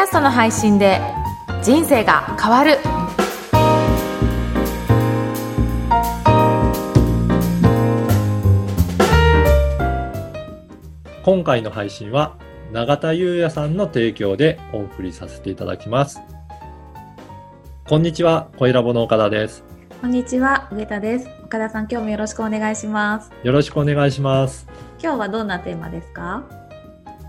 [0.00, 0.98] キャストの配信で
[1.62, 2.78] 人生が変わる
[11.22, 12.38] 今回の配信は
[12.72, 16.18] 永田優也さんの提供でお送りさせていただきます。
[17.86, 19.64] こんにちは、小ラボの岡田です。
[20.00, 21.28] こんにちは、上田です。
[21.44, 23.30] 岡田さん、今日もよろしくお願いします。
[23.42, 24.66] よろしくお願いします。
[24.98, 26.44] 今日はどんなテーマですか？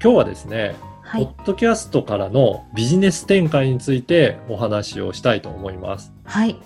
[0.00, 0.76] 今日はですね、
[1.12, 1.26] はい。
[1.26, 6.10] ポッドキャストからのビジネス展開についてお話をしたいと思います。
[6.24, 6.58] はい。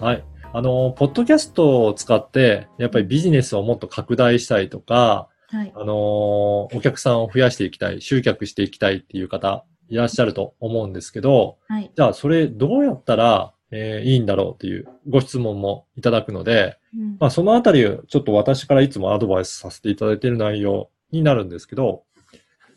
[0.00, 0.24] はい。
[0.50, 5.72] あの、ポッドキャストを使って、やっぱりビジネスをもっと拡大したいとか、はい。
[5.76, 11.90] あの、お客さんを増やしていきたい、集客していきたいっていう方いらっしゃると思うんですけど、はい。
[11.94, 22.04] じゃあそれどうやったら、えーいいんだろうっていうご質問もいただくので、うんまあそのあたりをちょっと私からいつもアドバイスさせていただいている内容になるんですけど、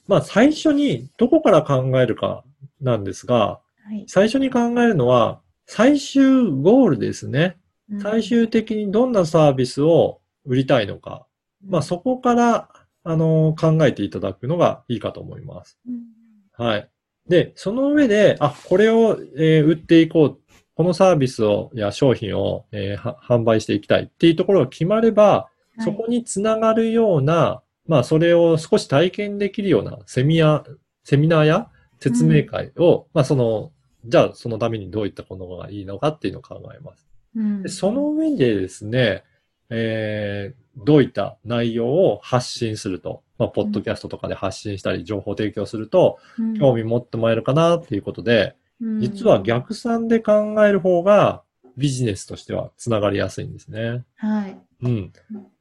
[0.08, 2.44] まあ最初にどこから考えるか
[2.82, 4.06] なんですが、はい。
[4.08, 7.58] 最初に考えるのは最終ゴールですね。
[7.92, 11.28] うん最終的にどんなサービスを売りたいのか。
[11.68, 12.70] まあそこから、
[13.04, 15.78] あの、考えていただくのがいいかと思います。
[15.88, 16.16] うん
[16.58, 16.90] はい。
[17.28, 20.40] で、その上で、あ、これを、えー売っていこう。
[20.74, 25.48] このサービスを、や商品を、えーは販売していきたいっていうところが決まれば、
[25.80, 31.70] そこにつながるような、まあ、それを少し体験できるようなセミナー、セミナーや
[32.00, 33.72] 説明会を、まあ、その、
[34.06, 37.08] じゃあ、そのためにどういったものがいいのかっていうのを考えます。
[37.36, 39.24] うんでその上でですね、
[39.70, 51.44] えーどういった内容を発信すると、まあ、ポッドキャストとかで発信したり、情報提供すると、うん興味持ってもらえるかなっていうことで、うん実は逆算で考える方が
[51.78, 54.04] ビジネスとしてはつながりやすいんですね。
[54.16, 54.58] はい。
[54.82, 55.14] うん。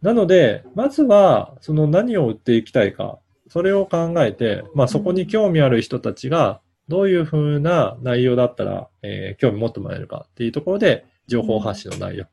[0.03, 12.27] なので、まずは、その何を売っていきたいか、それを考えて、まあそこに興味ある人たちが、どういうふうな内容だったら、えー興味持ってもらえるかっていうところで、情報発信の内容、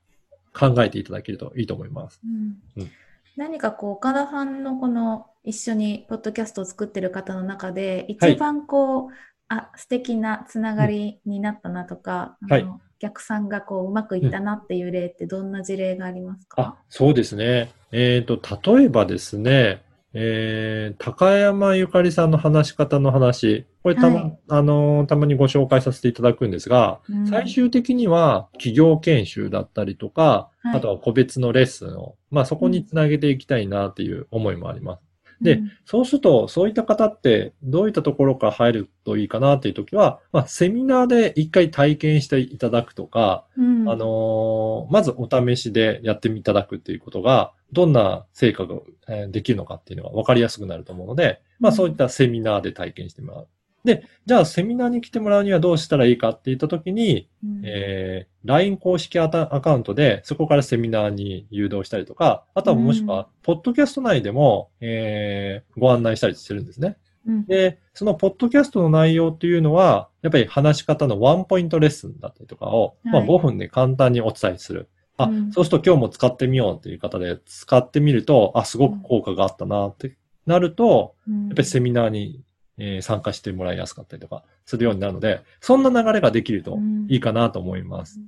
[0.54, 2.20] 考えていただけるといいと思います。
[2.24, 2.92] うんうん
[3.38, 9.10] 何かこう、岡田さんのこの一緒にポッドキャストを作ってる方の中で、はい一番こう、
[9.48, 17.72] あ、素敵なつながりになったなとか、はいあの逆算がこう、うまくいったなっていう例ってどんな事例がありますあか、そうですね。
[17.92, 18.40] えっ、と、
[18.76, 19.82] 例えばですね、
[20.14, 24.38] えー、高山ゆかりさんの話し方の話、これたま、はい。
[24.50, 27.28] あのーたまにご紹介させていただくんですが、うん。
[27.28, 30.78] 最終的には企業研修だったりとか、はい。
[30.78, 35.11] あとは個別のレッスンを、まあそこにつなげていきたいなっていう思いもあります。
[35.42, 35.72] でうん。
[35.86, 43.90] そうすると、そういった方ってどういったところから入るといいかなっていうときは、まあセミナーで一回体験していただくとか、うん。
[43.90, 48.76] あのーまずお試しでやっていただくっていうことが、どんな成果が、
[49.08, 51.76] えーできるのかっていうのが分かりやすくなると思うので、まあうん。
[51.76, 53.48] そういったセミナーで体験してもらう。
[53.84, 57.62] で、じゃあセミナーに来てもらうにはどうしたらいいかって言ったときに、うん。
[57.64, 66.98] えー LINE 公式アタアカウントでそこからセミナーに誘導したりとか、あとはもしくは、ポッドキャスト内でも、えーご案内したりしてるんですね。
[67.28, 67.46] うん。
[67.46, 73.28] で、そのポッドキャストの内容っていうのは、やっぱり話し方のワンポイントレッスンだったりとかを、まあはい。
[73.28, 74.90] 5分で簡単にお伝えする。
[75.18, 75.52] あ、うん。
[75.52, 80.18] そうすると今日も使ってみようっていう方で使ってみると、あ、すごく効果があったなって
[80.48, 82.42] なると、うんやっぱりセミナーに、
[82.82, 88.20] えー参加してもらいやすかったりとかするようになるので、そんな流れができるといいかなと思います。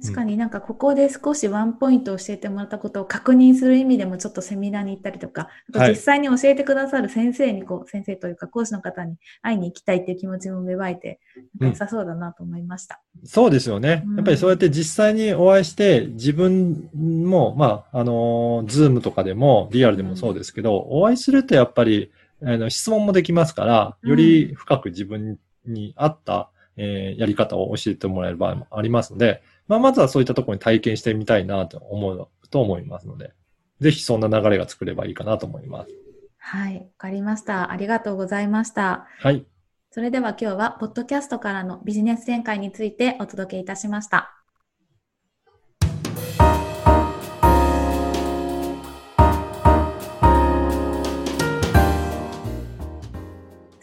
[0.00, 11.20] 確かになんかここで少しワンポイント教えてもらったことを確認する意味でもちょっとセミナーに行ったりとか、あとはい実際に教えてくださる先生にこう、先生というか講師の方に会いに行きたいっていう気持ちも芽生えて、
[11.60, 13.00] 良さそうだなと思いました。
[13.24, 14.16] そうですよねうん。
[14.16, 22.10] やっぱりそうやって実際にお会いして、自分も、まあ、あのー、ズームとかでも、リアルでもそうですけど、お会いするとやっぱり、
[22.44, 33.32] あの、質問もできますから、より深く自分に合った、えーやり方を教えてもらえる場合もありますので、まあ、まずはそういったところに体験してみたいなと思うと思いますので、
[33.80, 35.92] ぜひそんな流れが作ればいいかなと思います。
[36.38, 37.70] はい、わかりました。
[37.70, 39.06] ありがとうございました。
[39.20, 39.44] はい。
[39.90, 44.41] それでは今日は、ポッドキャストからのビジネス展開についてお届けいたしました。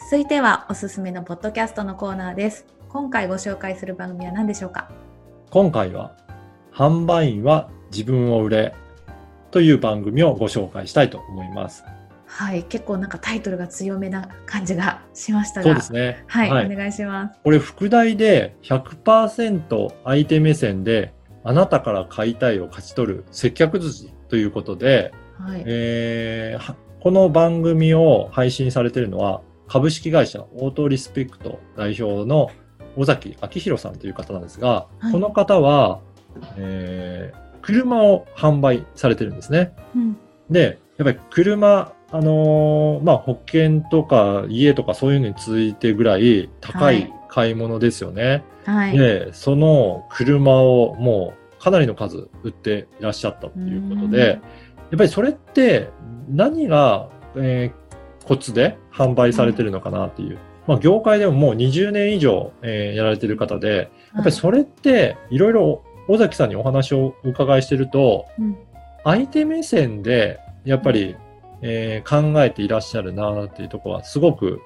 [0.10, 2.66] 続いてはおすすめのポッドキャストのコーナーです。
[2.88, 4.90] 今回ご紹介する番組は何でしょうか？
[5.52, 6.18] 今回は、
[6.74, 8.74] 販売員は自分を売れ
[9.52, 11.84] という番組をご紹介したいと思います。
[12.26, 15.66] はい、結構なんかタイトルが強めな感じがしましたが。
[15.66, 16.24] そうですね。
[16.26, 17.40] はい、お願いします。
[17.44, 21.14] これ副題で100%相手目線で
[21.44, 25.64] あなたから買いたいを勝ち取る接客筋ということで、はい。
[25.68, 32.50] えーはこの番組を配信されているのは株式会社オートリスペクト代表の
[32.98, 36.02] 尾崎明宏さんという方なんですが、はいこの方は、
[36.58, 39.74] えー車を販売されてるんですね。
[39.94, 40.18] うん。
[40.50, 48.46] で、やっぱり車、あのーまあ、保険とか家とかそういうのについてぐらい高はいい買い物ですよね。
[48.66, 48.98] はい。
[48.98, 54.36] で、その車をもうかなりの数売っていらっしゃったっていうことで、や
[54.96, 55.90] っぱりそれって
[56.30, 57.89] 何が、えー
[58.30, 60.38] コツで販売されてるのかなっていう。
[60.68, 68.56] まあ、業界でももう20年以上、えーやられてる方で、やっぱりそれっていろいろ尾崎さんにお話をお伺いしてると、うん。
[69.04, 71.16] 相手目線でやっぱり、
[71.64, 74.62] えー考えていらっしゃるなっていうところはすごく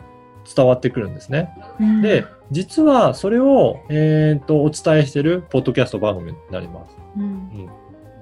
[0.54, 1.50] 伝わってくるんですね。
[1.80, 2.02] うん。
[2.02, 6.98] で、実はそれを、えー、とお伝えしているポッドキャスト番組になります。
[7.16, 7.24] うん。
[7.24, 7.70] うん、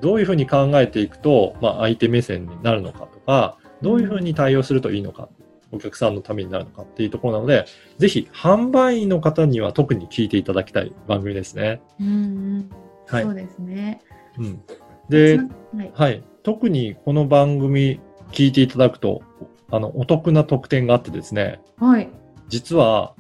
[0.02, 5.30] どういうふうに考えていくと、まあ、相手目線になるのかとか、どういうふうに対応するといいのか、
[5.72, 7.66] お客さんのためになるのかっていうところなので、
[7.98, 11.82] ぜひ販売員の方には特に聞いていただきたい番組ですね。
[12.00, 12.70] うんうん
[13.08, 14.02] はいそうですね。
[14.38, 14.62] うん、
[15.10, 15.92] で、はい。
[15.94, 16.24] はい。
[16.44, 18.00] 特にこの番組
[18.32, 19.22] 聞いていただくと、
[19.70, 22.10] あの、お得な特典があってですね、はい。
[22.48, 23.14] 実は、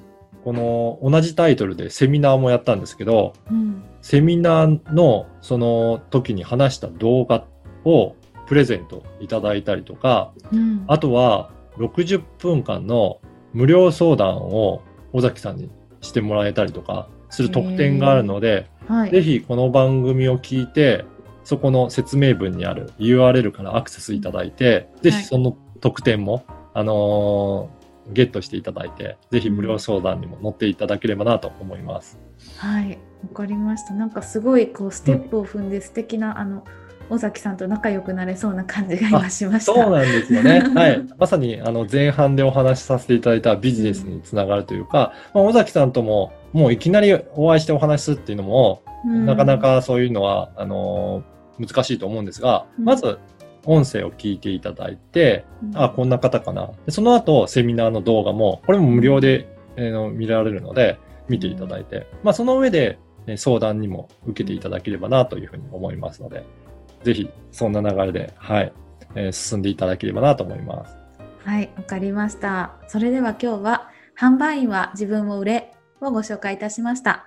[0.43, 3.83] この同じタイトルでセミナーもやったんですけど、うん。
[4.01, 7.45] セミナーのその時に話した動画
[7.85, 8.15] を
[8.51, 10.83] プレゼントいただいたりとか、うん。
[10.87, 13.21] あとは60分間の
[13.53, 14.81] 無料相談を
[15.13, 15.71] 尾崎さんに
[16.01, 19.11] してもらえたりとかする特典があるので、はい。
[19.11, 21.05] ぜひこの番組を聞いて、
[21.45, 26.43] そこの説明文にある URL からアクセスいただいて、ぜひその特典も、
[26.73, 27.81] あのー
[28.13, 32.19] ゲットしていただいて、ぜひ無料相談にも乗っていただければなと思います。
[32.57, 32.99] はい。
[33.23, 33.93] わかりました。
[33.93, 36.65] なんかすごい、こう、ステップを踏んで素敵な、あの、
[37.11, 39.73] 尾崎さんと仲良くなれそうな感じが今しました。
[39.73, 40.61] そうなんですよね。
[40.73, 41.01] はい。
[41.17, 53.19] まさに、あの、前半でお話しさせていただいたビジネスにつながるというか、まあ、尾崎さんとも、もういきなりお会いしてお話しするっていうのも、うんなかなかそういうのは、あのー難しいと思うんですが、うんまず、
[53.65, 56.71] 音声を聞いていただいて、うんあ、こんな方かな。
[56.85, 60.97] でその後、セミナーの動画も、これも無料で、えーの見られるので、
[61.27, 62.97] 見ていただいて、まあ、その上で、
[63.27, 66.43] えー相談にも受けていただければなというふうに思いますので、
[67.03, 68.73] ぜひ、そんな流れで、はい、
[69.15, 70.95] えー進んでいただければなと思います。
[71.43, 72.73] はい、わかりました。
[72.87, 77.25] それでは今日は、販売員は自分を売れをご紹介いたしました。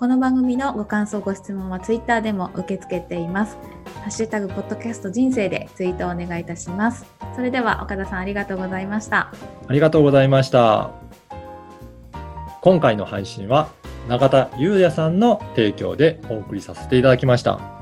[0.00, 3.58] この番組のご感想、ご質問はツイッターでも受け付けています。
[4.02, 7.04] ハッシュタグ、ポッドキャスト人生でツイートをお願いいたします。
[7.36, 9.30] それでは岡田さんありがとうございました。
[9.68, 10.92] ありがとうございました。
[12.62, 13.68] 今回の配信は、
[14.08, 17.79] 中田裕也さんの提供でお送りさせていただきました。